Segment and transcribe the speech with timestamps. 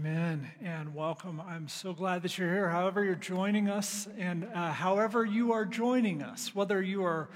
[0.00, 1.42] Amen and welcome.
[1.46, 5.66] I'm so glad that you're here, however, you're joining us, and uh, however you are
[5.66, 7.28] joining us, whether you are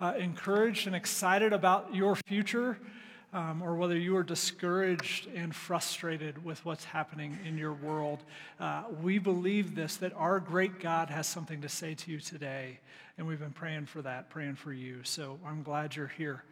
[0.00, 2.78] uh, encouraged and excited about your future,
[3.32, 8.22] um, or whether you are discouraged and frustrated with what's happening in your world.
[8.60, 12.78] Uh, we believe this that our great God has something to say to you today,
[13.18, 15.00] and we've been praying for that, praying for you.
[15.02, 16.44] So I'm glad you're here.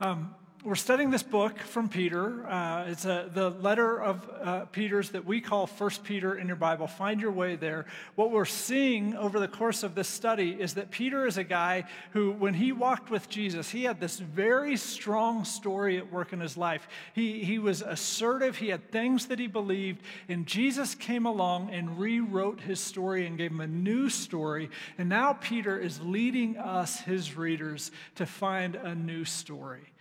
[0.00, 0.34] Um,
[0.64, 2.44] we're studying this book from Peter.
[2.48, 6.56] Uh, it's a, the letter of uh, Peter's that we call First Peter in your
[6.56, 6.88] Bible.
[6.88, 7.86] Find your way there.
[8.16, 11.84] What we're seeing over the course of this study is that Peter is a guy
[12.10, 16.40] who, when he walked with Jesus, he had this very strong story at work in
[16.40, 16.88] his life.
[17.14, 22.00] He, he was assertive, he had things that he believed, and Jesus came along and
[22.00, 24.70] rewrote his story and gave him a new story.
[24.98, 29.92] And now Peter is leading us, his readers, to find a new story.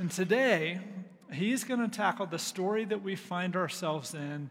[0.00, 0.80] And today,
[1.30, 4.48] he's going to tackle the story that we find ourselves in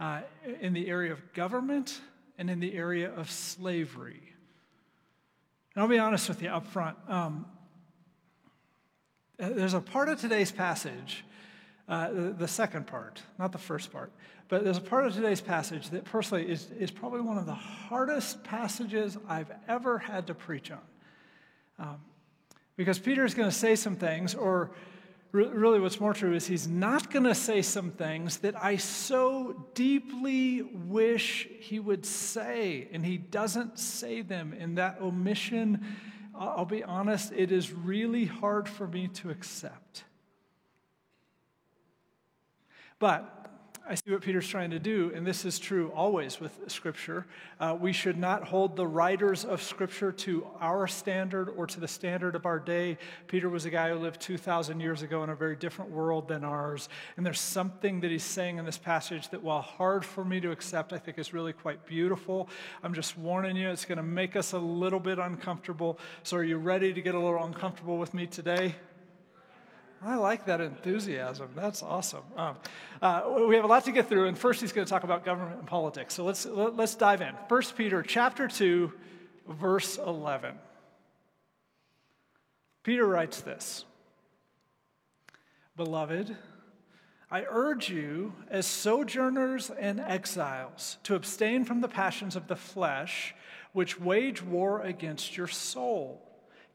[0.00, 0.22] uh,
[0.62, 2.00] in the area of government
[2.38, 4.22] and in the area of slavery.
[5.74, 6.96] And I'll be honest with you up front.
[7.08, 7.44] Um,
[9.38, 11.26] uh, there's a part of today's passage,
[11.90, 14.10] uh, the, the, second part, not the first part,
[14.48, 17.52] but there's a part of today's passage that personally is, is probably one of the
[17.52, 20.80] hardest passages I've ever had to preach on.
[21.78, 22.00] Um,
[22.76, 24.70] because Peter is going to say some things, or
[25.36, 29.66] really what's more true is he's not going to say some things that I so
[29.74, 34.54] deeply wish he would say, and he doesn't say them.
[34.58, 35.84] And that omission,
[36.34, 40.04] I'll be honest, it is really hard for me to accept.
[42.98, 43.35] But
[43.88, 47.24] I see what Peter's trying to do, and this is true always with Scripture.
[47.60, 51.86] Uh, we should not hold the writers of Scripture to our standard or to the
[51.86, 52.98] standard of our day.
[53.28, 56.42] Peter was a guy who lived 2,000 years ago in a very different world than
[56.42, 56.88] ours.
[57.16, 60.50] And there's something that he's saying in this passage that, while hard for me to
[60.50, 62.48] accept, I think is really quite beautiful.
[62.82, 66.00] I'm just warning you, it's going to make us a little bit uncomfortable.
[66.24, 68.74] So, are you ready to get a little uncomfortable with me today?
[70.02, 71.48] I like that enthusiasm.
[71.56, 72.22] That's awesome.
[72.36, 72.56] Um,
[73.00, 75.24] uh, we have a lot to get through, and first he's going to talk about
[75.24, 76.14] government and politics.
[76.14, 77.34] So let's let, us let us dive in.
[77.48, 78.92] First Peter chapter two,
[79.48, 80.54] verse eleven.
[82.82, 83.84] Peter writes this:
[85.76, 86.36] Beloved,
[87.30, 93.34] I urge you, as sojourners and exiles, to abstain from the passions of the flesh,
[93.72, 96.25] which wage war against your soul.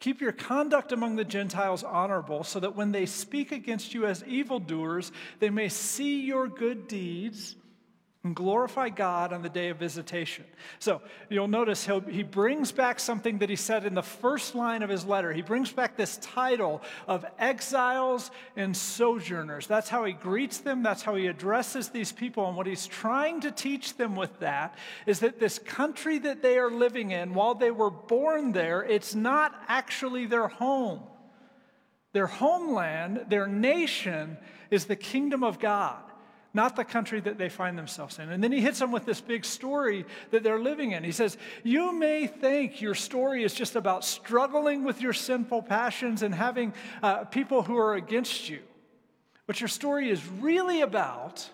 [0.01, 4.23] Keep your conduct among the Gentiles honorable, so that when they speak against you as
[4.25, 7.55] evildoers, they may see your good deeds
[8.23, 10.45] and glorify God on the day of visitation.
[10.77, 14.91] So you'll notice he brings back something that he said in the first line of
[14.91, 15.33] his letter.
[15.33, 19.65] He brings back this title of exiles and sojourners.
[19.65, 22.47] That's how he greets them, that's how he addresses these people.
[22.47, 24.75] And what he's trying to teach them with that
[25.07, 29.15] is that this country that they are living in, while they were born there, it's
[29.15, 31.01] not actually their home.
[32.13, 34.37] Their homeland, their nation,
[34.69, 36.03] is the kingdom of God
[36.53, 38.29] not the country that they find themselves in.
[38.29, 41.03] And then he hits them with this big story that they're living in.
[41.03, 46.23] He says, You may think your story is just about struggling with your sinful passions
[46.23, 48.59] and having uh, people who are against you.
[49.45, 51.49] What your story is really about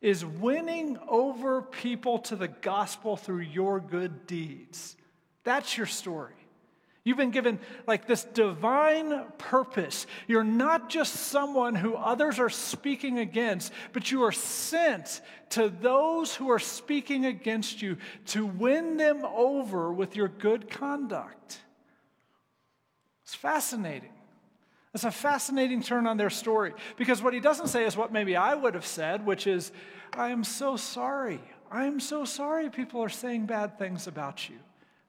[0.00, 4.96] is winning over people to the gospel through your good deeds.
[5.44, 6.34] That's your story.
[7.04, 10.06] You've been given like this divine purpose.
[10.26, 15.20] You're not just someone who others are speaking against, but you are sent
[15.50, 17.98] to those who are speaking against you
[18.28, 21.60] to win them over with your good conduct.
[23.24, 24.12] It's fascinating.
[24.94, 28.34] It's a fascinating turn on their story because what he doesn't say is what maybe
[28.34, 29.72] I would have said, which is,
[30.14, 31.40] I am so sorry.
[31.70, 34.56] I am so sorry people are saying bad things about you.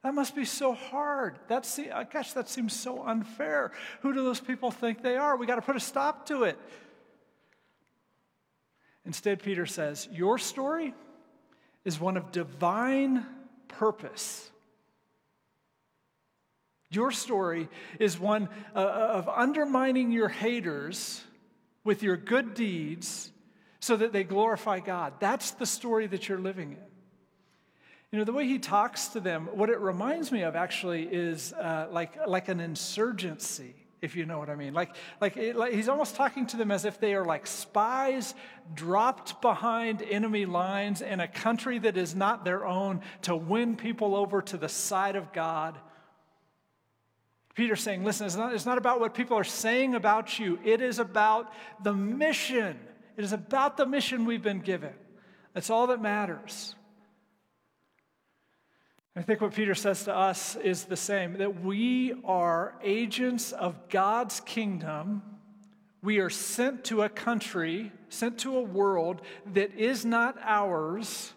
[0.06, 1.36] That must be so hard.
[1.48, 3.72] That's, uh, gosh, that seems so unfair.
[4.02, 5.36] Who do those people think they are?
[5.36, 6.56] We got to put a stop to it.
[9.04, 10.94] Instead, Peter says, Your story
[11.84, 13.26] is one of divine
[13.66, 14.48] purpose.
[16.88, 17.68] Your story
[17.98, 21.24] is one uh, of undermining your haters
[21.82, 23.32] with your good deeds
[23.80, 25.14] so that they glorify God.
[25.18, 26.95] That's the story that you're living in.
[28.16, 31.52] You know, the way he talks to them, what it reminds me of actually is
[31.52, 34.72] uh, like, like an insurgency, if you know what I mean.
[34.72, 38.34] Like, like, it, like he's almost talking to them as if they are like spies
[38.72, 44.16] dropped behind enemy lines in a country that is not their own to win people
[44.16, 45.76] over to the side of God.
[47.54, 50.80] Peter's saying, listen, it's not, it's not about what people are saying about you, it
[50.80, 51.52] is about
[51.82, 52.78] the mission.
[53.18, 54.94] It is about the mission we've been given.
[55.52, 56.74] That's all that matters.
[59.18, 63.88] I think what Peter says to us is the same that we are agents of
[63.88, 65.22] God's kingdom.
[66.02, 69.22] We are sent to a country, sent to a world
[69.54, 71.32] that is not ours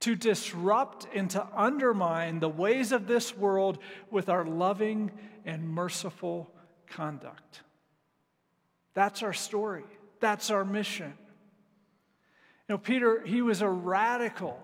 [0.00, 3.78] to disrupt and to undermine the ways of this world
[4.10, 5.12] with our loving
[5.44, 6.50] and merciful
[6.88, 7.60] conduct.
[8.94, 9.84] That's our story.
[10.18, 11.14] That's our mission.
[12.68, 14.58] You know, Peter, he was a radical.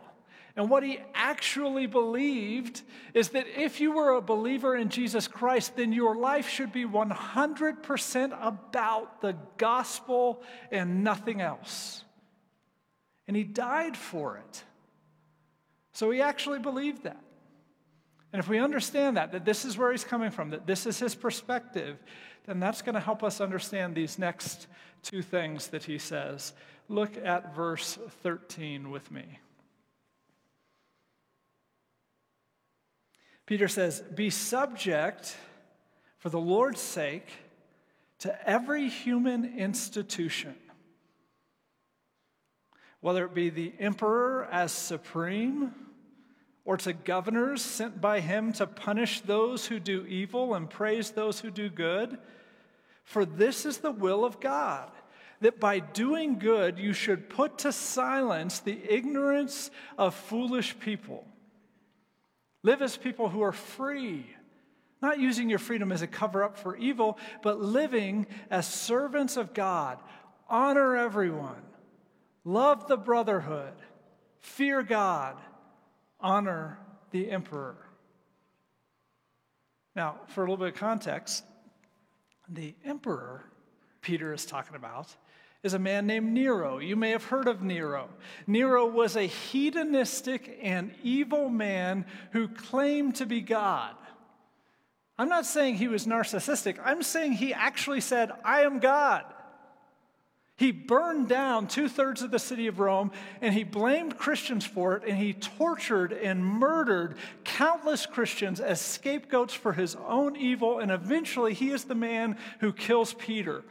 [0.58, 2.82] And what he actually believed
[3.14, 6.84] is that if you were a believer in Jesus Christ, then your life should be
[6.84, 12.02] 100% about the gospel and nothing else.
[13.28, 14.64] And he died for it.
[15.92, 17.22] So he actually believed that.
[18.32, 20.98] And if we understand that, that this is where he's coming from, that this is
[20.98, 22.02] his perspective,
[22.46, 24.66] then that's going to help us understand these next
[25.04, 26.52] two things that he says.
[26.88, 29.38] Look at verse 13 with me.
[33.48, 35.34] Peter says, Be subject
[36.18, 37.30] for the Lord's sake
[38.18, 40.54] to every human institution,
[43.00, 45.72] whether it be the emperor as supreme,
[46.66, 51.40] or to governors sent by him to punish those who do evil and praise those
[51.40, 52.18] who do good.
[53.04, 54.90] For this is the will of God,
[55.40, 61.26] that by doing good you should put to silence the ignorance of foolish people.
[62.62, 64.26] Live as people who are free,
[65.00, 69.54] not using your freedom as a cover up for evil, but living as servants of
[69.54, 69.98] God.
[70.48, 71.62] Honor everyone,
[72.44, 73.74] love the brotherhood,
[74.40, 75.36] fear God,
[76.20, 76.78] honor
[77.10, 77.76] the emperor.
[79.94, 81.44] Now, for a little bit of context,
[82.48, 83.44] the emperor
[84.00, 85.14] Peter is talking about
[85.62, 86.78] is a man named Nero.
[86.78, 88.08] You may have heard of Nero.
[88.46, 93.94] Nero was a hedonistic and evil man who claimed to be God.
[95.18, 99.24] I'm not saying he was narcissistic, I'm saying he actually said, I am God.
[100.58, 104.96] He burned down two thirds of the city of Rome and he blamed Christians for
[104.96, 110.80] it and he tortured and murdered countless Christians as scapegoats for his own evil.
[110.80, 113.62] And eventually, he is the man who kills Peter.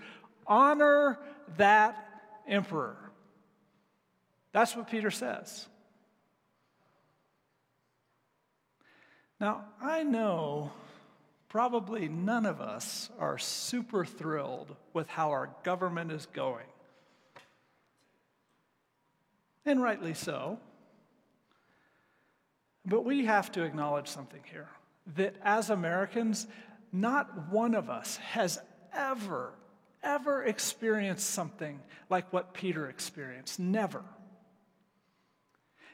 [0.48, 1.20] Honor
[1.56, 2.98] that emperor.
[4.52, 5.68] That's what Peter says.
[9.40, 10.72] Now, I know
[11.50, 16.66] probably none of us are super thrilled with how our government is going.
[19.66, 20.60] And rightly so.
[22.86, 24.70] But we have to acknowledge something here
[25.16, 26.48] that as Americans,
[26.92, 28.60] not one of us has
[28.94, 29.52] ever,
[30.08, 33.60] ever experienced something like what Peter experienced.
[33.60, 34.04] Never.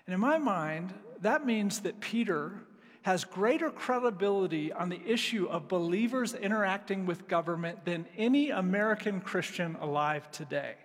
[0.06, 2.54] And in my mind, that means that Peter
[3.02, 9.76] has greater credibility on the issue of believers interacting with government than any American Christian
[9.82, 10.76] alive today.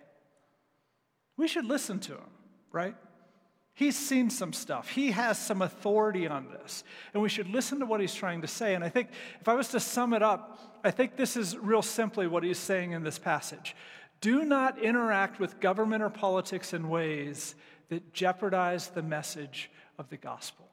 [1.37, 2.31] We should listen to him,
[2.73, 2.97] right?
[3.79, 4.89] He's seen some stuff.
[4.89, 6.83] He has some authority on this.
[7.15, 8.75] And we should listen to what he's trying to say.
[8.75, 9.09] And I think
[9.41, 12.59] if I was to sum it up, I think this is real simply what he's
[12.59, 13.77] saying in this passage.
[14.21, 17.55] Do not interact with government or politics in ways
[17.89, 20.67] that jeopardize the message of the gospel.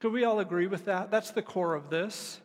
[0.00, 1.10] Could we all agree with that?
[1.10, 2.40] That's the core of this.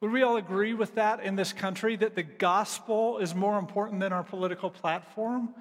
[0.00, 4.00] Would we all agree with that in this country that the gospel is more important
[4.00, 5.54] than our political platform?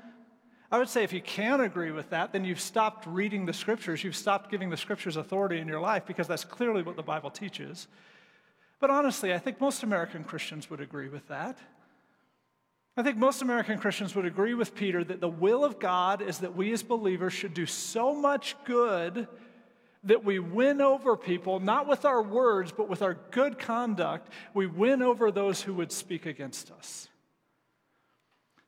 [0.73, 4.03] I would say if you can't agree with that, then you've stopped reading the scriptures.
[4.03, 7.29] You've stopped giving the scriptures authority in your life because that's clearly what the Bible
[7.29, 7.87] teaches.
[8.79, 11.59] But honestly, I think most American Christians would agree with that.
[12.97, 16.39] I think most American Christians would agree with Peter that the will of God is
[16.39, 19.27] that we as believers should do so much good
[20.05, 24.27] that we win over people, not with our words, but with our good conduct.
[24.55, 27.09] We win over those who would speak against us.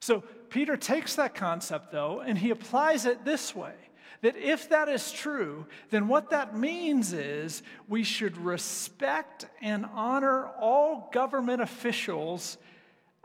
[0.06, 0.24] So
[0.56, 3.74] Peter takes that concept, though, and he applies it this way
[4.22, 10.48] that if that is true, then what that means is we should respect and honor
[10.48, 12.58] all government officials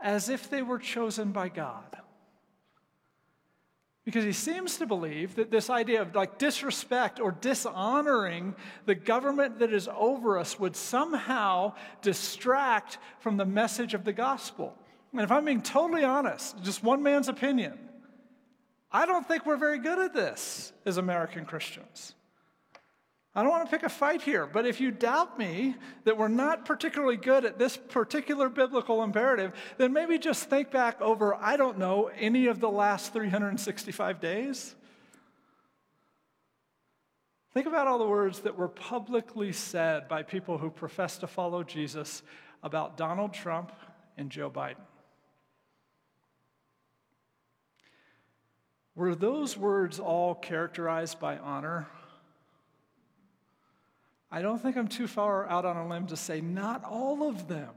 [0.01, 1.95] as if they were chosen by God.
[4.03, 9.59] Because he seems to believe that this idea of like disrespect or dishonoring the government
[9.59, 14.77] that is over us would somehow distract from the message of the gospel.
[15.13, 17.77] And if I'm being totally honest, just one man's opinion,
[18.91, 22.15] I don't think we're very good at this as American Christians.
[23.33, 26.27] I don't want to pick a fight here, but if you doubt me that we're
[26.27, 31.55] not particularly good at this particular biblical imperative, then maybe just think back over, I
[31.55, 34.75] don't know, any of the last 365 days.
[37.53, 41.63] Think about all the words that were publicly said by people who profess to follow
[41.63, 42.23] Jesus
[42.63, 43.71] about Donald Trump
[44.17, 44.75] and Joe Biden.
[49.01, 51.87] Were those words all characterized by honor?
[54.31, 57.47] I don't think I'm too far out on a limb to say not all of
[57.47, 57.71] them.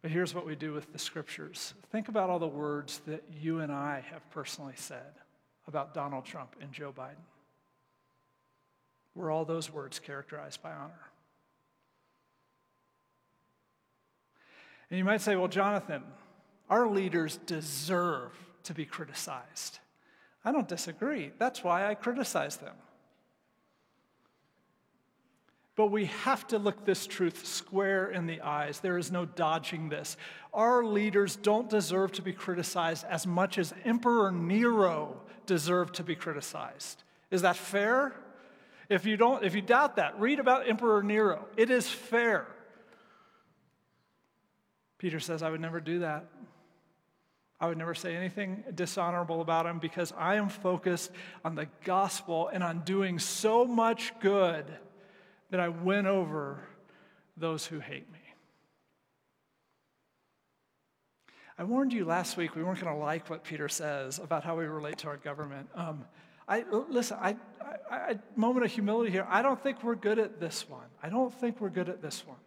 [0.00, 3.58] But here's what we do with the scriptures think about all the words that you
[3.58, 5.14] and I have personally said
[5.66, 7.26] about Donald Trump and Joe Biden.
[9.16, 11.10] Were all those words characterized by honor?
[14.88, 16.04] And you might say, well, Jonathan,
[16.70, 19.80] our leaders deserve to be criticized.
[20.44, 21.32] I don't disagree.
[21.38, 22.74] That's why I criticize them.
[25.76, 28.80] But we have to look this truth square in the eyes.
[28.80, 30.16] There is no dodging this.
[30.52, 36.14] Our leaders don't deserve to be criticized as much as Emperor Nero deserved to be
[36.14, 37.02] criticized.
[37.30, 38.14] Is that fair?
[38.88, 41.46] If you don't if you doubt that, read about Emperor Nero.
[41.56, 42.46] It is fair.
[44.98, 46.26] Peter says, I would never do that.
[47.60, 51.10] I would never say anything dishonorable about him because I am focused
[51.44, 54.64] on the gospel and on doing so much good
[55.50, 56.60] that I win over
[57.36, 58.18] those who hate me.
[61.58, 64.56] I warned you last week we weren't going to like what Peter says about how
[64.56, 65.68] we relate to our government.
[65.74, 66.06] Um,
[66.48, 67.36] I, listen, I,
[67.90, 69.26] I, I, moment of humility here.
[69.28, 70.86] I don't think we're good at this one.
[71.02, 72.38] I don't think we're good at this one.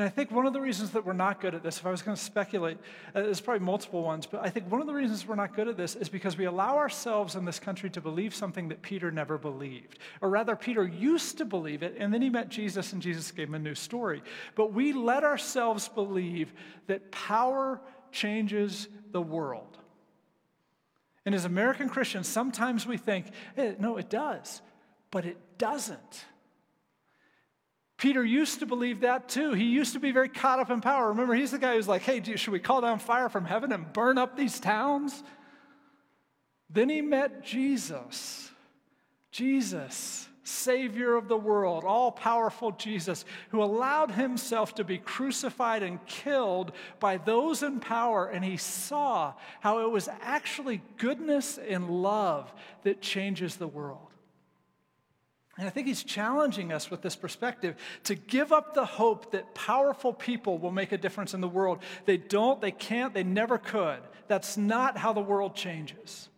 [0.00, 1.90] And I think one of the reasons that we're not good at this, if I
[1.90, 2.78] was going to speculate,
[3.14, 5.68] uh, there's probably multiple ones, but I think one of the reasons we're not good
[5.68, 9.10] at this is because we allow ourselves in this country to believe something that Peter
[9.10, 9.98] never believed.
[10.22, 13.48] Or rather, Peter used to believe it, and then he met Jesus, and Jesus gave
[13.48, 14.22] him a new story.
[14.54, 16.54] But we let ourselves believe
[16.86, 17.78] that power
[18.10, 19.76] changes the world.
[21.26, 24.62] And as American Christians, sometimes we think, hey, no, it does,
[25.10, 26.24] but it doesn't.
[28.00, 29.52] Peter used to believe that too.
[29.52, 31.10] He used to be very caught up in power.
[31.10, 33.92] Remember, he's the guy who's like, hey, should we call down fire from heaven and
[33.92, 35.22] burn up these towns?
[36.70, 38.50] Then he met Jesus.
[39.30, 46.04] Jesus, Savior of the world, all powerful Jesus, who allowed himself to be crucified and
[46.06, 48.28] killed by those in power.
[48.28, 52.50] And he saw how it was actually goodness and love
[52.84, 54.09] that changes the world.
[55.60, 59.54] And I think he's challenging us with this perspective to give up the hope that
[59.54, 61.80] powerful people will make a difference in the world.
[62.06, 63.98] They don't, they can't, they never could.
[64.26, 66.30] That's not how the world changes.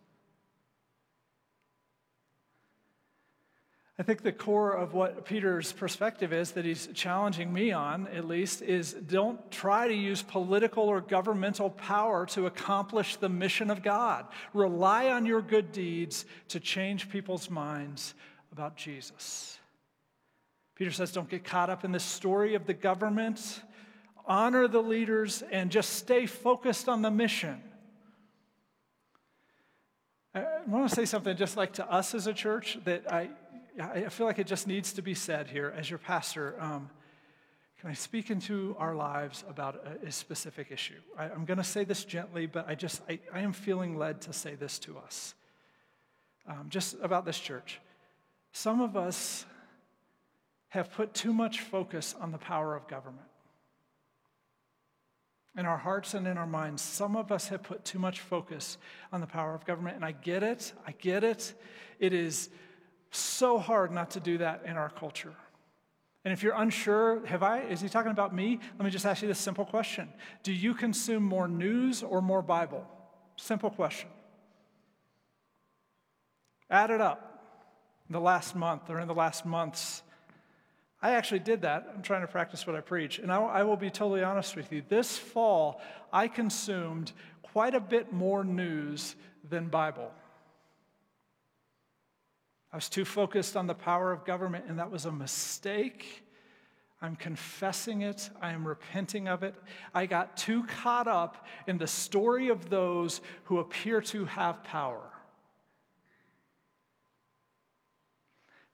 [3.96, 8.26] I think the core of what Peter's perspective is that he's challenging me on, at
[8.26, 13.84] least, is don't try to use political or governmental power to accomplish the mission of
[13.84, 14.26] God.
[14.52, 18.14] Rely on your good deeds to change people's minds
[18.52, 19.59] about Jesus.
[20.75, 23.61] Peter says, don't get caught up in the story of the government.
[24.26, 27.61] Honor the leaders and just stay focused on the mission.
[30.35, 33.28] I want to say something just like to us as a church that I,
[33.78, 36.56] I feel like it just needs to be said here as your pastor.
[36.59, 36.88] Um,
[37.80, 41.00] can I speak into our lives about a, a specific issue?
[41.18, 44.21] I, am going to say this gently, but I just, I, I, am feeling led
[44.23, 45.35] to say this to us.
[46.47, 47.80] Um, just about this church.
[48.52, 49.47] Some of us
[50.68, 53.26] have put too much focus on the power of government.
[55.56, 58.78] In our hearts and in our minds, some of us have put too much focus
[59.12, 59.97] on the power of government.
[59.97, 60.73] And I get it.
[60.87, 61.52] I get it.
[61.99, 62.49] It is
[63.11, 65.35] so hard not to do that in our culture.
[66.25, 68.61] And if you're unsure, have I, is he talking about me?
[68.78, 70.09] Let me just ask you this simple question
[70.42, 72.87] Do you consume more news or more Bible?
[73.37, 74.09] Simple question.
[76.71, 77.31] Add it up
[78.12, 80.02] the last month or in the last months.
[81.00, 81.92] I actually did that.
[81.95, 83.19] I'm trying to practice what I preach.
[83.19, 84.83] And I, will be totally honest with you.
[84.88, 85.81] This fall,
[86.12, 89.16] I consumed quite a bit more news
[89.50, 90.12] than Bible.
[92.73, 96.23] I was too focused on the power of government, and that was a mistake.
[97.02, 98.31] I'm confessing it.
[98.40, 99.57] I am repenting of it.
[99.92, 105.12] I got too caught up in the story of those who appear to have power.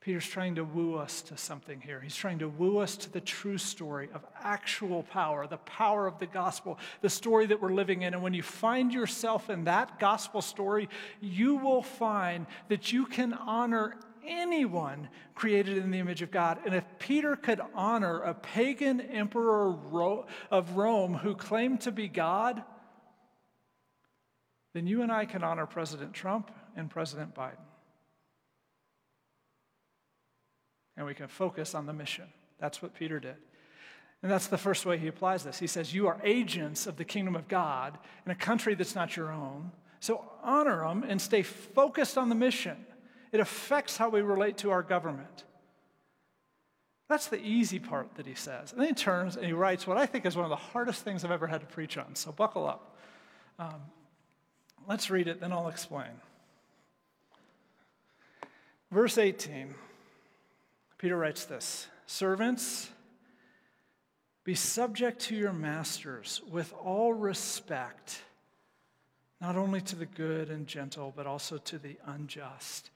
[0.09, 2.01] Peter's trying to woo us to something here.
[2.01, 6.19] He's trying to woo us to the true story of actual power, the power of
[6.19, 8.15] the gospel, the story that we're living in.
[8.15, 10.89] And when you find yourself in that gospel story,
[11.21, 16.59] you will find that you can honor anyone created in the image of God.
[16.65, 19.77] And if Peter could honor a pagan emperor
[20.51, 22.63] of Rome who claimed to be God,
[24.73, 27.68] then you and I can honor President Trump and President Biden.
[30.99, 32.25] And we can focus on the mission.
[32.59, 33.37] That's what Peter did.
[34.21, 35.61] And that's the first way he applies this.
[35.61, 39.17] He says, You are agents of the kingdom of God in a country that's not
[39.17, 39.71] your own.
[40.01, 42.77] So honor them and stay focused on the mission.
[43.31, 45.45] It affects how we relate to our government.
[47.09, 48.73] That's the easy part that he says.
[48.73, 51.05] And then he turns and he writes what I think is one of the hardest
[51.05, 52.17] things I've ever had to preach on.
[52.17, 52.97] So buckle up.
[53.59, 53.81] Um,
[54.89, 56.11] let's read it, then I'll explain.
[58.91, 59.75] Verse 18.
[60.99, 62.91] Peter writes this Servants,
[64.45, 68.23] be subject to your masters with all respect,
[69.41, 72.91] not only to the good and gentle, but also to the unjust.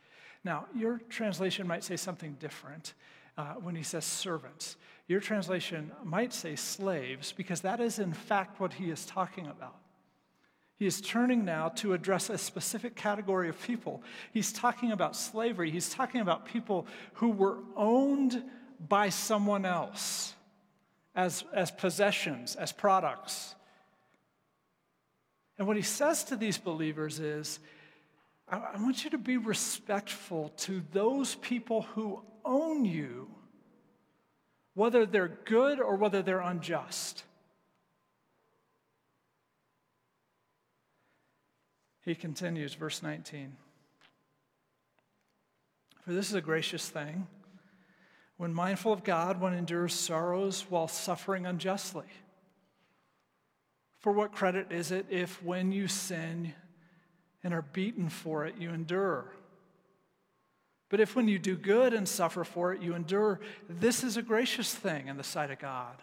[0.45, 2.95] Now, your translation might say something different
[3.37, 4.77] uh, when he says servants.
[5.09, 9.82] Your translation might say slaves, because that is in fact what he is talking about.
[10.83, 14.03] He is turning now to address a specific category of people.
[14.33, 15.71] He's talking about slavery.
[15.71, 18.43] He's talking about people who were owned
[18.89, 20.35] by someone else
[21.15, 23.55] as, as possessions, as products.
[25.57, 27.61] And what he says to these believers is
[28.49, 33.31] I, I want you to be respectful to those people who own you,
[34.75, 37.23] whether they're good or whether they're unjust.
[42.03, 43.57] He continues, verse 19.
[46.05, 47.27] For this is a gracious thing
[48.43, 52.07] when mindful of God, one endures sorrows while suffering unjustly.
[54.01, 56.53] For what credit is it if, when you sin
[57.45, 59.33] and are beaten for it, you endure?
[60.89, 64.23] But if, when you do good and suffer for it, you endure, this is a
[64.23, 66.03] gracious thing in the sight of God.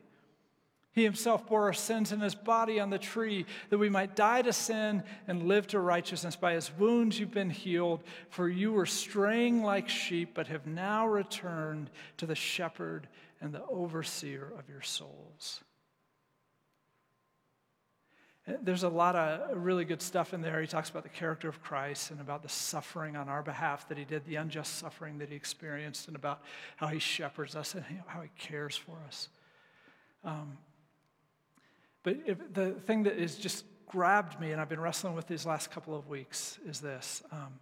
[0.93, 4.41] He himself bore our sins in his body on the tree that we might die
[4.41, 6.35] to sin and live to righteousness.
[6.35, 11.07] By his wounds you've been healed, for you were straying like sheep, but have now
[11.07, 13.07] returned to the shepherd
[13.39, 15.61] and the overseer of your souls.
[18.61, 20.59] There's a lot of really good stuff in there.
[20.59, 23.97] He talks about the character of Christ and about the suffering on our behalf that
[23.97, 26.41] he did, the unjust suffering that he experienced, and about
[26.75, 29.29] how he shepherds us and how he cares for us.
[30.23, 30.57] Um,
[32.03, 35.45] but if, the thing that has just grabbed me, and I've been wrestling with these
[35.45, 37.59] last couple of weeks, is this um,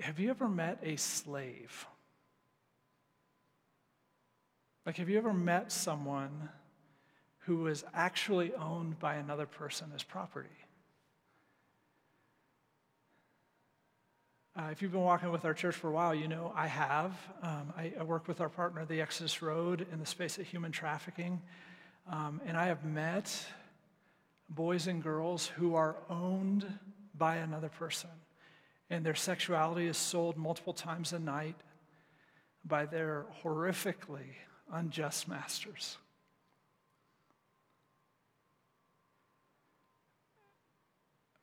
[0.00, 1.86] Have you ever met a slave?
[4.86, 6.48] Like, have you ever met someone
[7.40, 10.48] who was actually owned by another person as property?
[14.58, 17.12] Uh, if you've been walking with our church for a while, you know I have.
[17.42, 20.72] Um, I, I, work with our partner, the Exodus Road, in the space of human
[20.72, 21.42] trafficking.
[22.08, 23.46] Um, and I have met
[24.48, 26.66] boys and girls who are owned
[27.14, 28.10] by another person,
[28.90, 31.56] and their sexuality is sold multiple times a night
[32.64, 34.34] by their horrifically
[34.72, 35.98] unjust masters.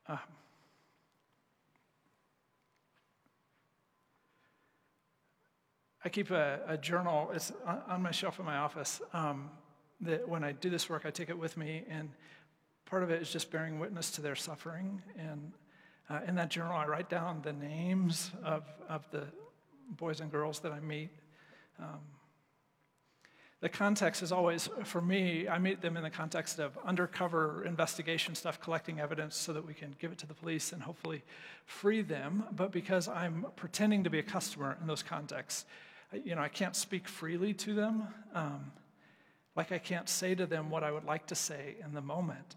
[0.07, 0.19] Um,
[6.05, 7.31] I keep a, a, journal.
[7.33, 7.53] It's
[7.87, 9.01] on my shelf in my office.
[9.13, 9.49] Um,
[10.03, 12.09] that when I do this work, I take it with me, and
[12.85, 15.01] part of it is just bearing witness to their suffering.
[15.17, 15.51] And
[16.09, 19.23] uh, in that journal, I write down the names of, of the
[19.89, 21.09] boys and girls that I meet.
[21.79, 21.99] Um,
[23.61, 28.35] the context is always, for me, I meet them in the context of undercover investigation
[28.35, 31.23] stuff, collecting evidence so that we can give it to the police and hopefully
[31.65, 32.43] free them.
[32.51, 35.63] But because I'm pretending to be a customer in those contexts,
[36.25, 38.07] you know, I can't speak freely to them.
[38.35, 38.71] Um,
[39.55, 42.55] like I can't say to them what I would like to say in the moment.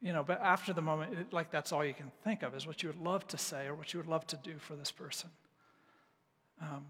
[0.00, 2.66] You know, but after the moment, it, like that's all you can think of is
[2.66, 4.90] what you would love to say or what you would love to do for this
[4.90, 5.30] person.
[6.60, 6.86] Um,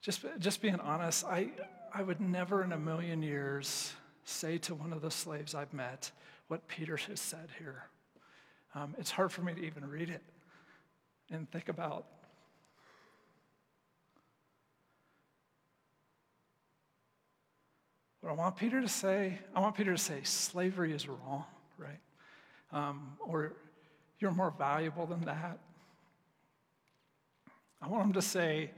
[0.00, 1.50] just, just being honest, I,
[1.92, 3.92] I would never in a million years
[4.24, 6.10] say to one of the slaves I've met
[6.48, 7.84] what Peter has said here.
[8.74, 10.22] Um, it's hard for me to even read it
[11.30, 12.06] and think about.
[18.28, 21.46] What I want Peter to say, I want Peter to say, slavery is wrong,
[21.78, 21.98] right?
[22.72, 23.54] Um, or
[24.20, 25.58] you're more valuable than that.
[27.80, 28.70] I want him to say,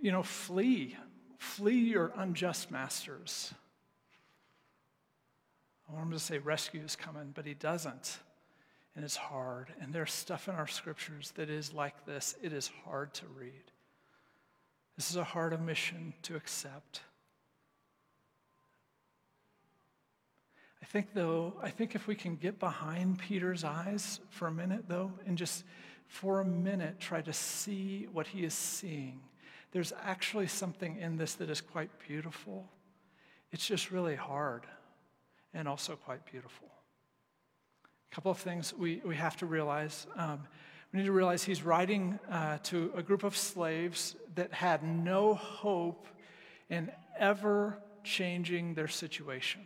[0.00, 0.96] you know, flee,
[1.36, 3.52] flee your unjust masters.
[5.90, 8.18] I want him to say, rescue is coming, but he doesn't.
[8.94, 9.74] And it's hard.
[9.80, 12.36] And there's stuff in our scriptures that is like this.
[12.40, 13.72] It is hard to read.
[14.94, 17.00] This is a hard mission to accept.
[20.82, 24.84] I think, though, I think if we can get behind Peter's eyes for a minute,
[24.88, 25.64] though, and just
[26.06, 29.20] for a minute try to see what he is seeing,
[29.72, 32.68] there's actually something in this that is quite beautiful.
[33.52, 34.62] It's just really hard
[35.52, 36.68] and also quite beautiful.
[38.10, 40.06] A couple of things we, we have to realize.
[40.16, 40.46] Um,
[40.92, 45.34] we need to realize he's writing uh, to a group of slaves that had no
[45.34, 46.06] hope
[46.70, 49.62] in ever changing their situation.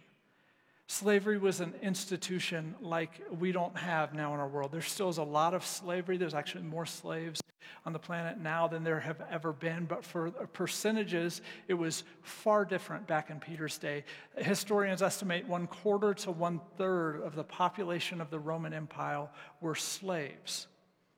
[0.90, 4.72] Slavery was an institution like we don't have now in our world.
[4.72, 6.16] There still is a lot of slavery.
[6.16, 7.40] There's actually more slaves
[7.87, 12.64] on the planet now than there have ever been, but for percentages, it was far
[12.64, 14.03] different back in Peter's day.
[14.37, 19.29] Historians estimate one quarter to one third of the population of the Roman Empire
[19.61, 20.66] were slaves.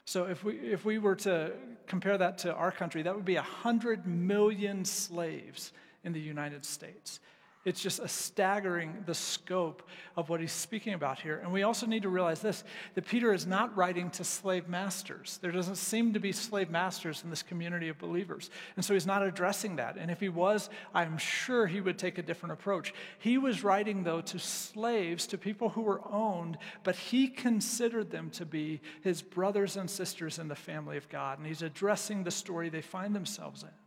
[0.04, 1.52] So if we, if we were to
[1.86, 5.72] compare that to our country, that would be 100 million slaves
[6.04, 7.20] in the United States.
[7.64, 9.84] It's just a staggering the scope
[10.16, 11.38] of what he's speaking about here.
[11.38, 15.38] And we also need to realize this that Peter is not writing to slave masters.
[15.40, 18.50] There doesn't seem to be slave masters in this community of believers.
[18.74, 19.96] And so he's not addressing that.
[19.96, 22.92] And if he was, I'm sure he would take a different approach.
[23.20, 28.30] He was writing, though, to slaves, to people who were owned, but he considered them
[28.30, 31.38] to be his brothers and sisters in the family of God.
[31.38, 33.81] And he's addressing the story they find themselves in.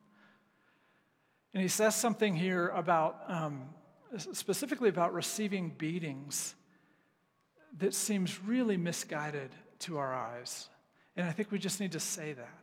[1.56, 3.70] And he says something here about, um,
[4.18, 6.54] specifically about receiving beatings
[7.78, 10.68] that seems really misguided to our eyes.
[11.16, 12.60] And I think we just need to say that.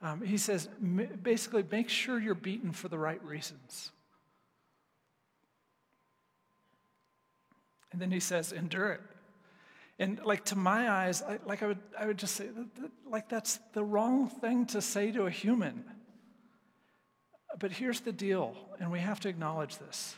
[0.00, 0.68] Um, he says,
[1.22, 3.90] basically, make sure you're beaten for the right reasons.
[7.90, 9.00] And then he says, endure it.
[9.98, 12.46] And like to my eyes, I, like I would, I would just say,
[13.10, 15.84] like that's the wrong thing to say to a human.
[17.58, 20.16] But here's the deal, and we have to acknowledge this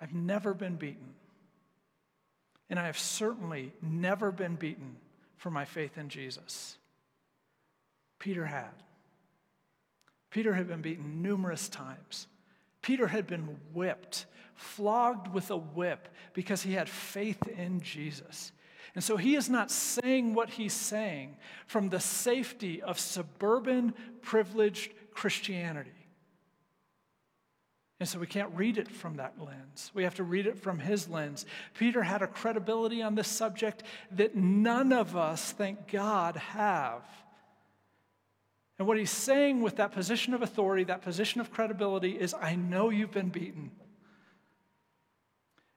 [0.00, 1.14] I've never been beaten.
[2.68, 4.96] And I have certainly never been beaten
[5.36, 6.76] for my faith in Jesus.
[8.18, 8.72] Peter had.
[10.30, 12.26] Peter had been beaten numerous times.
[12.82, 18.52] Peter had been whipped, flogged with a whip because he had faith in Jesus.
[18.94, 24.92] And so he is not saying what he's saying from the safety of suburban privileged
[25.12, 25.90] Christianity.
[27.98, 29.90] And so we can't read it from that lens.
[29.94, 31.46] We have to read it from his lens.
[31.74, 37.02] Peter had a credibility on this subject that none of us, thank God, have.
[38.78, 42.54] And what he's saying with that position of authority, that position of credibility, is I
[42.54, 43.70] know you've been beaten.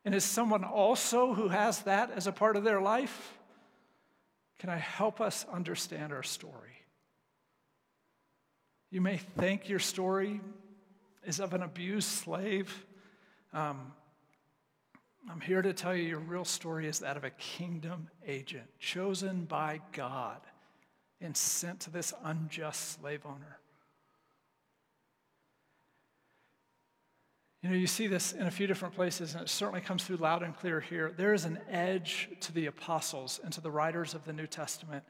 [0.03, 3.37] And as someone also who has that as a part of their life,
[4.59, 6.83] can I help us understand our story?
[8.91, 10.41] You may think your story
[11.25, 12.85] is of an abused slave.
[13.53, 13.93] Um,
[15.29, 19.45] I'm here to tell you your real story is that of a kingdom agent chosen
[19.45, 20.39] by God
[21.21, 23.59] and sent to this unjust slave owner.
[27.61, 30.15] You know, you see this in a few different places, and it certainly comes through
[30.17, 31.11] loud and clear here.
[31.15, 35.03] There is an edge to the apostles and to the writers of the New Testament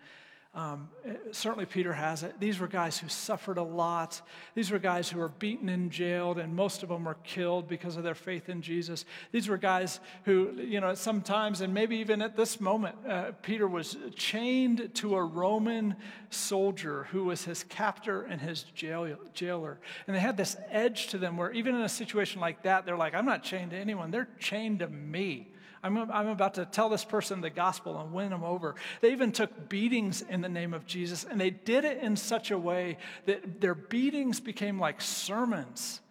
[0.55, 0.89] um,
[1.31, 2.39] certainly, Peter has it.
[2.39, 4.19] These were guys who suffered a lot.
[4.55, 7.97] These were guys who were beaten and jailed, and most of them were killed because
[7.97, 9.05] of their faith in Jesus.
[9.31, 13.67] These were guys who, you know, sometimes, and maybe even at this moment, uh, Peter
[13.67, 15.95] was chained to a Roman
[16.31, 19.79] soldier who was his captor and his jail, jailer.
[20.07, 22.97] And they had this edge to them where, even in a situation like that, they're
[22.97, 25.51] like, I'm not chained to anyone, they're chained to me.
[25.83, 28.75] I'm, I'm about to tell this person the gospel and win them over.
[29.01, 32.51] They even took beatings in the name of Jesus, and they did it in such
[32.51, 36.01] a way that their beatings became like sermons.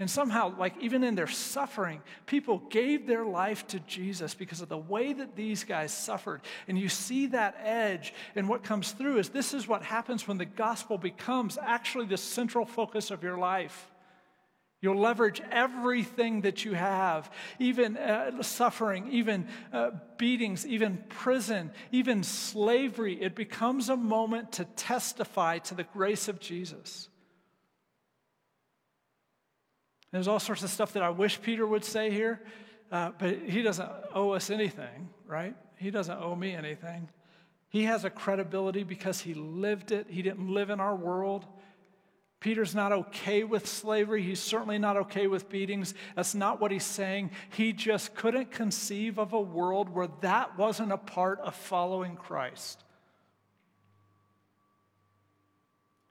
[0.00, 4.68] And somehow, like even in their suffering, people gave their life to Jesus because of
[4.68, 6.40] the way that these guys suffered.
[6.66, 8.12] And you see that edge.
[8.34, 12.16] And what comes through is this is what happens when the gospel becomes actually the
[12.16, 13.88] central focus of your life.
[14.84, 22.22] You'll leverage everything that you have, even uh, suffering, even uh, beatings, even prison, even
[22.22, 23.14] slavery.
[23.22, 27.08] It becomes a moment to testify to the grace of Jesus.
[30.12, 32.42] There's all sorts of stuff that I wish Peter would say here,
[32.92, 35.56] uh, but he doesn't owe us anything, right?
[35.78, 37.08] He doesn't owe me anything.
[37.70, 40.08] He has a credibility because he lived it.
[40.10, 41.46] He didn't live in our world.
[42.44, 44.22] Peter's not okay with slavery.
[44.22, 45.94] He's certainly not okay with beatings.
[46.14, 47.30] That's not what he's saying.
[47.48, 52.84] He just couldn't conceive of a world where that wasn't a part of following Christ.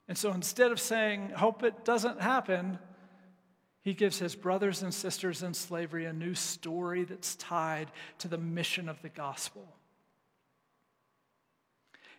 [0.08, 2.80] And so instead of saying, hope it doesn't happen,
[3.84, 8.39] he gives his brothers and sisters in slavery a new story that's tied to the
[8.39, 9.67] mission of the gospel.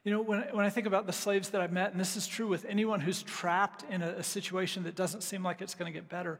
[0.05, 2.27] You know, when, when I think about the slaves that I've met, and this is
[2.27, 5.91] true with anyone who's trapped in a, a situation that doesn't seem like it's going
[5.91, 6.39] to get better,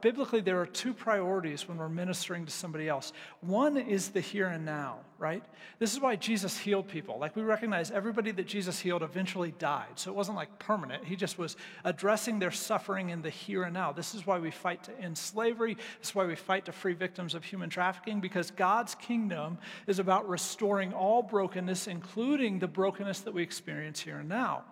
[0.00, 3.12] biblically, there are two priorities when we're ministering to somebody else.
[3.42, 5.44] One is the here and now, right?
[5.78, 7.18] This is why Jesus healed people.
[7.18, 9.96] Like, we recognize everybody that Jesus healed eventually died.
[9.96, 11.04] So it wasn't like permanent.
[11.04, 13.92] He just was addressing their suffering in the here and now.
[13.92, 15.74] This is why we fight to end slavery.
[15.98, 19.98] This is why we fight to free victims of human trafficking, because God's kingdom is
[19.98, 24.62] about restoring all brokenness, including the brokenness that we experience here and now.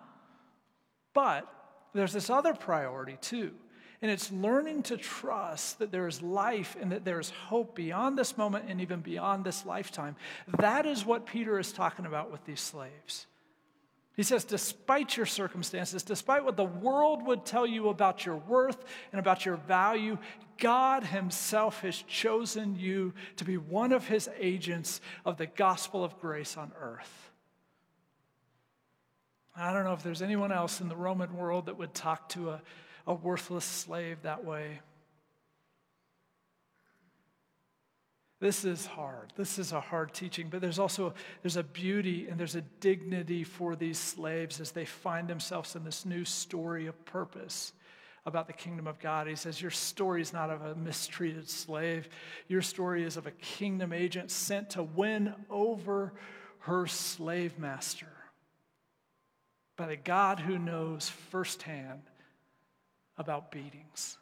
[1.13, 1.45] But
[1.93, 3.51] there's this other priority too.
[4.01, 8.17] And it's learning to trust that there is life and that there is hope beyond
[8.17, 10.15] this moment and even beyond this lifetime.
[10.57, 13.25] That is what Peter is talking about with these slaves.
[14.15, 18.85] He says, despite your circumstances, despite what the world would tell you about your worth
[19.11, 20.17] and about your value,
[20.59, 26.17] God Himself has chosen you to be one of His agents of the gospel of
[26.21, 27.26] grace on earth.
[29.59, 32.51] I don't know if there's anyone else in the Roman world that would talk to
[32.51, 32.61] a,
[33.07, 34.81] a worthless slave that way.
[38.39, 39.33] This is hard.
[39.35, 43.43] This is a hard teaching, but there's also there's a beauty and there's a dignity
[43.43, 47.73] for these slaves as they find themselves in this new story of purpose
[48.27, 49.25] about the kingdom of God.
[49.25, 52.09] He says, Your story is not of a mistreated slave.
[52.47, 56.13] Your story is of a kingdom agent sent to win over
[56.59, 58.16] her slave master
[59.77, 62.01] by the God who knows firsthand
[63.17, 64.17] about beatings.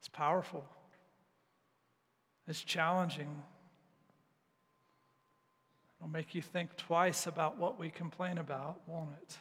[0.00, 0.66] It's powerful,
[2.46, 3.42] it's challenging.
[5.98, 9.38] It'll make you think twice about what we complain about, won't it?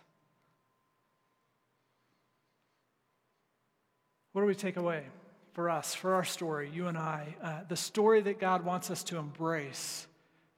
[4.31, 5.03] What do we take away
[5.51, 7.35] for us, for our story, you and I?
[7.43, 10.07] Uh, the story that God wants us to embrace.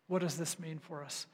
[0.07, 1.25] What does this mean for us?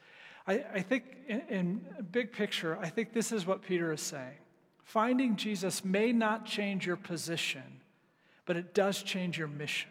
[0.46, 4.38] I, I think, in, in big picture, I think this is what Peter is saying.
[4.84, 7.80] Finding Jesus may not change your position,
[8.44, 9.90] but it does change your mission.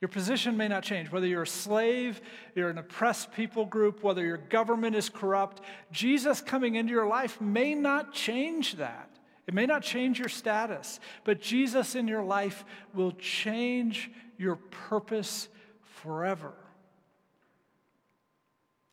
[0.00, 1.12] Your position may not change.
[1.12, 2.22] Whether you're a slave,
[2.54, 5.60] you're an oppressed people group, whether your government is corrupt,
[5.92, 9.10] Jesus coming into your life may not change that.
[9.46, 15.48] It may not change your status, but Jesus in your life will change your purpose
[15.82, 16.54] forever.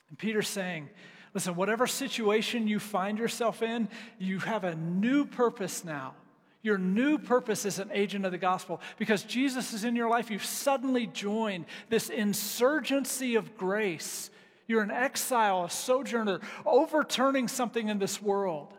[0.10, 0.89] And Peter's saying,
[1.34, 3.89] listen, whatever situation you find yourself in,
[4.20, 6.15] you have a new purpose now.
[6.63, 8.82] Your new purpose is an agent of the gospel.
[8.98, 14.30] Because Jesus is in your life, you've suddenly joined this insurgency of grace.
[14.67, 18.74] You're an exile, a sojourner, overturning something in this world.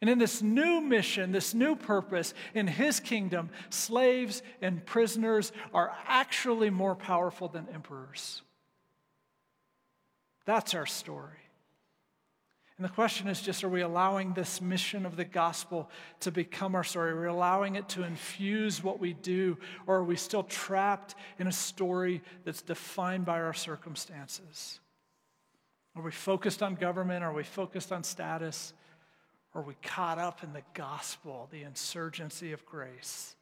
[0.00, 5.92] And in this new mission, this new purpose in his kingdom, slaves and prisoners are
[6.06, 8.42] actually more powerful than emperors.
[10.44, 11.38] That's our story.
[12.78, 15.88] And the question is just are we allowing this mission of the gospel
[16.20, 17.12] to become our story?
[17.12, 19.56] Are we allowing it to infuse what we do?
[19.86, 24.80] Or are we still trapped in a story that's defined by our circumstances?
[25.94, 27.22] Are we focused on government?
[27.22, 28.72] Are we focused on status?
[29.54, 33.36] Are we caught up in the gospel, the insurgency of grace?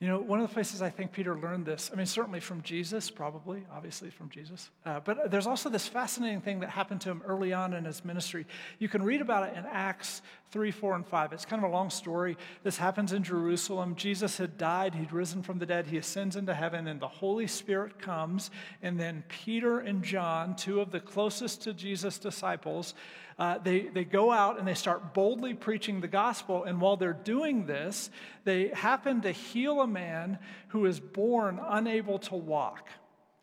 [0.00, 2.62] You know, one of the places I think Peter learned this, I mean, certainly from
[2.62, 7.10] Jesus, probably, obviously from Jesus, uh, but there's also this fascinating thing that happened to
[7.10, 8.46] him early on in his ministry.
[8.78, 11.34] You can read about it in Acts 3, 4, and 5.
[11.34, 12.38] It's kind of a long story.
[12.62, 13.94] This happens in Jerusalem.
[13.94, 17.46] Jesus had died, he'd risen from the dead, he ascends into heaven, and the Holy
[17.46, 18.50] Spirit comes.
[18.80, 22.94] And then Peter and John, two of the closest to Jesus' disciples,
[23.40, 26.64] uh, they, they go out and they start boldly preaching the gospel.
[26.64, 28.10] And while they're doing this,
[28.44, 32.86] they happen to heal a man who is born unable to walk.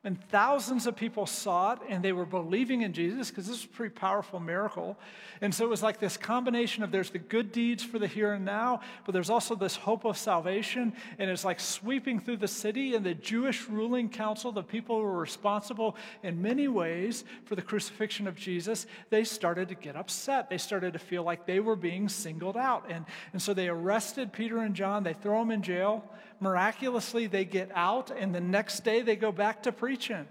[0.08, 3.65] And thousands of people saw it and they were believing in Jesus because this was
[3.65, 4.98] a pretty powerful miracle.
[5.41, 8.32] And so it was like this combination of there's the good deeds for the here
[8.32, 10.93] and now, but there's also this hope of salvation.
[11.20, 12.96] And it's like sweeping through the city.
[12.96, 17.62] And the Jewish ruling council, the people who were responsible in many ways for the
[17.62, 20.50] crucifixion of Jesus, they started to get upset.
[20.50, 22.86] They started to feel like they were being singled out.
[22.89, 27.45] And, and so they arrested Peter and John, they throw them in jail miraculously they
[27.45, 30.15] get out, and the next day they go back to preaching.
[30.15, 30.28] And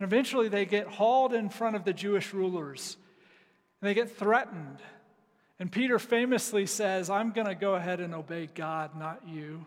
[0.00, 2.96] eventually they get hauled in front of the Jewish rulers,
[3.80, 4.78] and they get threatened.
[5.58, 9.64] And Peter famously says, I'm going to go ahead and obey God, not you.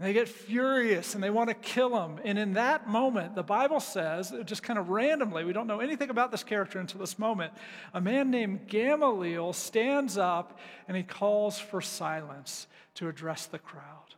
[0.00, 2.20] They get furious and they want to kill him.
[2.24, 6.08] And in that moment, the Bible says, just kind of randomly, we don't know anything
[6.08, 7.52] about this character until this moment,
[7.92, 14.14] a man named Gamaliel stands up and he calls for silence to address the crowd.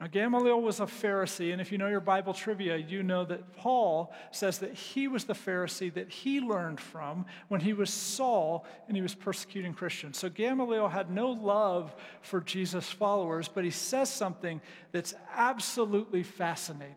[0.00, 3.54] Now, Gamaliel was a Pharisee, and if you know your Bible trivia, you know that
[3.54, 8.64] Paul says that he was the Pharisee that he learned from when he was Saul
[8.88, 10.16] and he was persecuting Christians.
[10.16, 16.94] So Gamaliel had no love for Jesus' followers, but he says something that's absolutely fascinating.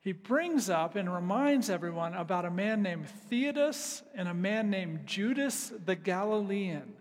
[0.00, 5.06] He brings up and reminds everyone about a man named Theudas and a man named
[5.06, 6.94] Judas the Galilean.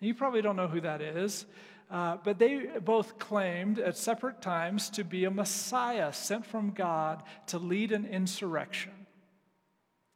[0.00, 1.46] You probably don't know who that is.
[1.90, 7.22] Uh, but they both claimed at separate times to be a Messiah sent from God
[7.48, 8.92] to lead an insurrection.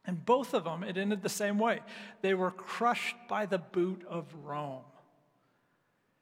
[0.05, 1.81] And both of them, it ended the same way.
[2.21, 4.81] They were crushed by the boot of Rome.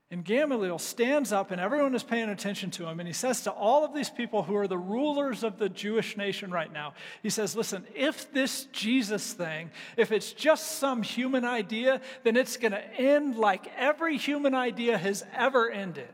[0.10, 3.02] And Gamaliel stands up, and everyone is paying attention to him.
[3.02, 6.16] And he says to all of these people who are the rulers of the Jewish
[6.16, 11.44] nation right now, he says, Listen, if this Jesus thing, if it's just some human
[11.44, 16.14] idea, then it's going to end like every human idea has ever ended.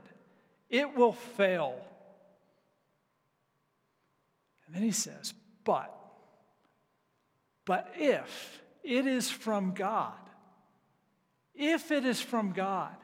[0.71, 1.75] It will fail.
[4.65, 5.95] And then he says, But,
[7.63, 10.13] but if it is from God,
[11.53, 12.95] if it is from God,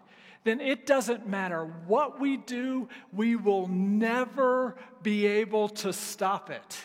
[0.43, 6.77] then it doesn't matter what we do, we will never be able to stop it.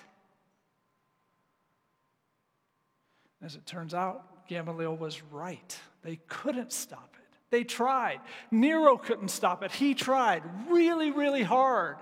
[3.43, 5.79] As it turns out, Gamaliel was right.
[6.03, 7.25] They couldn't stop it.
[7.51, 8.21] They tried.
[8.51, 9.71] Nero couldn't stop it.
[9.71, 11.97] He tried really, really hard.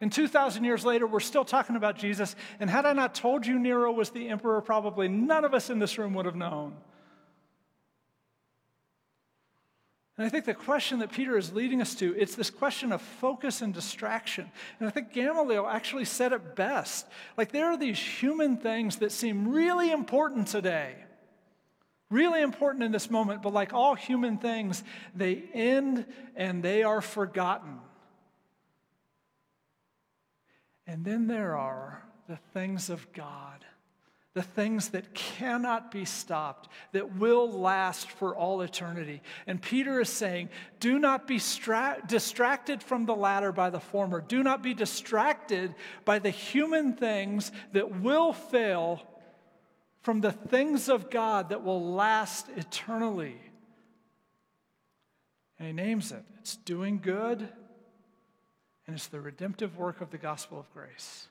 [0.00, 2.36] And 2,000 years later, we're still talking about Jesus.
[2.60, 5.78] And had I not told you Nero was the emperor, probably none of us in
[5.78, 6.76] this room would have known.
[10.18, 13.00] And I think the question that Peter is leading us to, it's this question of
[13.00, 14.50] focus and distraction.
[14.80, 17.06] And I think Gamaliel actually said it best.
[17.36, 20.96] Like there are these human things that seem really important today.
[22.10, 24.82] Really important in this moment, but like all human things,
[25.14, 26.04] they end
[26.34, 27.78] and they are forgotten.
[30.84, 33.64] And then there are the things of God
[34.38, 39.20] the things that cannot be stopped, that will last for all eternity.
[39.48, 44.20] And Peter is saying, do not be stra- distracted from the latter by the former.
[44.20, 45.74] Do not be distracted
[46.04, 49.02] by the human things that will fail
[50.02, 53.40] from the things of God that will last eternally.
[55.58, 57.40] And he names it it's doing good,
[58.86, 61.26] and it's the redemptive work of the gospel of grace.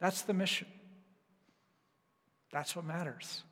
[0.00, 0.68] That's the mission.
[2.58, 3.44] That's what matters.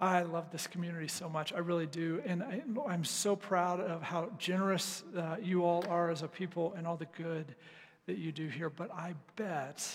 [0.00, 1.52] I love this community so much.
[1.52, 2.22] I really do.
[2.24, 6.72] And I, am so proud of how generous uh, you all are as a people
[6.74, 7.54] and all the good
[8.06, 8.70] that you do here.
[8.70, 9.86] But I bet,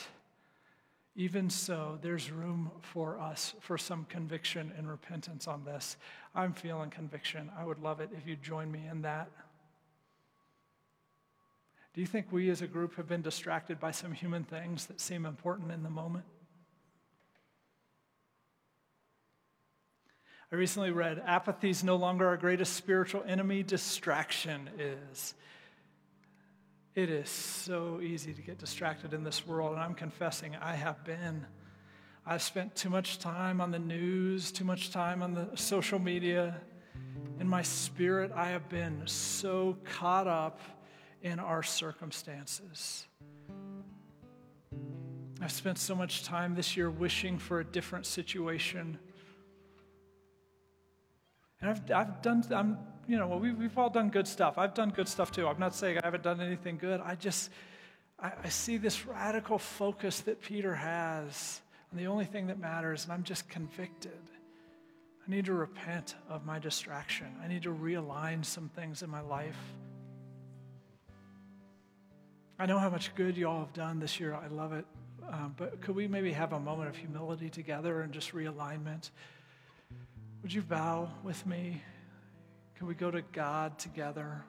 [1.16, 5.98] even so, there's room for us for some conviction and repentance on this.
[6.36, 7.50] I'm feeling conviction.
[7.58, 9.28] I would love it if you'd join me in that.
[11.94, 15.02] Do you think we as a group have been distracted by some human things that
[15.02, 16.26] seem important in the moment?
[20.54, 25.34] I recently read Apathy is no longer our greatest spiritual enemy, distraction is.
[26.94, 31.04] It is so easy to get distracted in this world, and I'm confessing I have
[31.06, 31.46] been.
[32.26, 36.62] I've spent too much time on the news, too much time on the social media,
[37.40, 40.60] In my spirit, I have been so caught up
[41.22, 43.08] in our circumstances.
[45.42, 49.00] I've spent so much time this year wishing for a different situation.
[51.60, 54.58] And I've, I've done, I'm, you know, we, we've all done good stuff.
[54.58, 55.48] I've done good stuff too.
[55.48, 57.02] I'm not saying I haven't done anything good.
[57.04, 57.50] I just,
[58.20, 61.62] I, I see this radical focus that Peter has
[61.92, 64.12] on the only thing that matters, and I'm just convicted.
[65.28, 67.28] I need to repent of my distraction.
[67.44, 69.58] I need to realign some things in my life.
[72.62, 74.36] I know how much good you all have done this year.
[74.36, 74.86] I love it.
[75.28, 79.10] Um, but could we maybe have a moment of humility together and just realignment?
[80.44, 81.82] Would you bow with me?
[82.76, 84.44] Can we go to God together?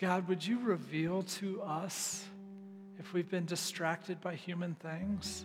[0.00, 2.24] God, would you reveal to us
[3.00, 5.44] if we've been distracted by human things?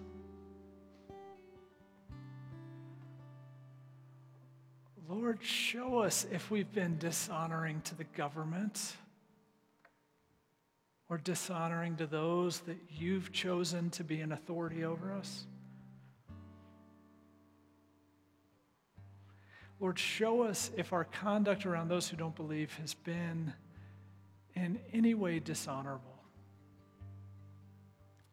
[5.10, 8.94] Lord, show us if we've been dishonoring to the government
[11.10, 15.46] or dishonoring to those that you've chosen to be an authority over us.
[19.80, 23.54] Lord, show us if our conduct around those who don't believe has been
[24.56, 26.24] in any way dishonorable.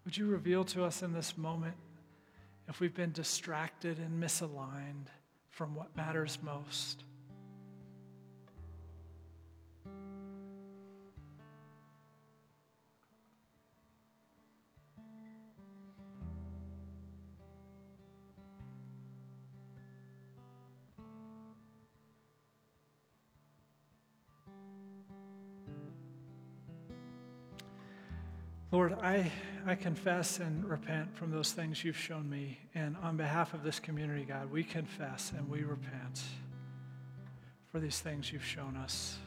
[0.04, 1.74] Would you reveal to us in this moment
[2.68, 5.08] if we've been distracted and misaligned
[5.60, 7.04] from what matters most?
[28.72, 29.30] Lord, I,
[29.66, 32.58] I confess and repent from those things you've shown me.
[32.74, 36.22] And on behalf of this community, God, we confess and we repent
[37.70, 39.18] for these things you've shown us.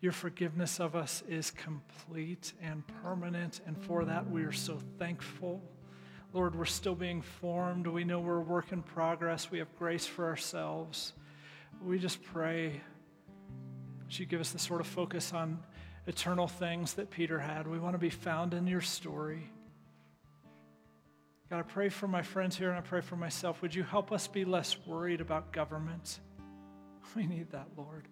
[0.00, 5.60] Your forgiveness of us is complete and permanent, and for that we are so thankful.
[6.32, 7.86] Lord, we're still being formed.
[7.86, 9.50] We know we're a work in progress.
[9.50, 11.14] We have grace for ourselves.
[11.82, 12.80] We just pray
[14.04, 15.58] that you give us the sort of focus on
[16.06, 17.66] eternal things that Peter had.
[17.66, 19.50] We want to be found in your story.
[21.50, 23.62] God, I pray for my friends here and I pray for myself.
[23.62, 26.20] Would you help us be less worried about government?
[27.14, 28.08] We need that, Lord.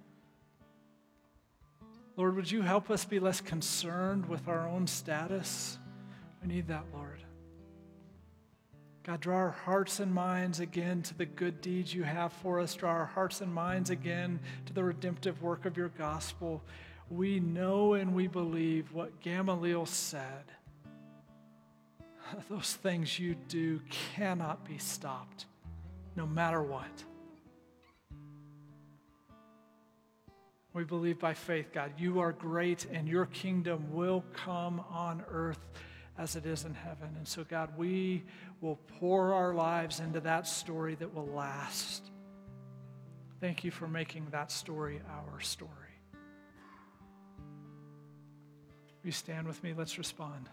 [2.16, 5.78] Lord, would you help us be less concerned with our own status?
[6.40, 7.20] We need that, Lord.
[9.03, 12.74] God, draw our hearts and minds again to the good deeds you have for us.
[12.74, 16.62] Draw our hearts and minds again to the redemptive work of your gospel
[17.12, 20.44] we know and we believe what Gamaliel said.
[22.48, 25.46] Those things you do cannot be stopped,
[26.16, 27.04] no matter what.
[30.72, 35.60] We believe by faith, God, you are great and your kingdom will come on earth
[36.16, 37.10] as it is in heaven.
[37.18, 38.24] And so, God, we
[38.62, 42.10] will pour our lives into that story that will last.
[43.38, 45.82] Thank you for making that story our story.
[49.05, 49.74] You stand with me?
[49.76, 50.48] Let's respond.